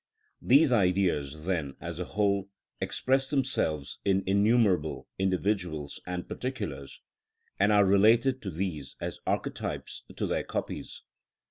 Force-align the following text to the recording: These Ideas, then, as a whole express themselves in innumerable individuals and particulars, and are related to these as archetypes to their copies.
These 0.41 0.71
Ideas, 0.71 1.45
then, 1.45 1.75
as 1.79 1.99
a 1.99 2.05
whole 2.05 2.49
express 2.79 3.29
themselves 3.29 3.99
in 4.03 4.23
innumerable 4.25 5.07
individuals 5.19 6.01
and 6.07 6.27
particulars, 6.27 7.01
and 7.59 7.71
are 7.71 7.85
related 7.85 8.41
to 8.41 8.49
these 8.49 8.95
as 8.99 9.19
archetypes 9.27 10.01
to 10.15 10.25
their 10.25 10.43
copies. 10.43 11.03